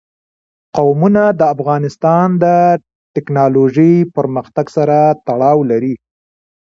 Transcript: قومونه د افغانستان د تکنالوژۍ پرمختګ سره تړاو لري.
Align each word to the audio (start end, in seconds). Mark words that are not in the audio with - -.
قومونه 0.75 1.23
د 1.39 1.41
افغانستان 1.55 2.27
د 2.43 2.45
تکنالوژۍ 3.15 3.93
پرمختګ 4.15 4.65
سره 4.77 4.97
تړاو 5.27 5.59
لري. 5.71 5.93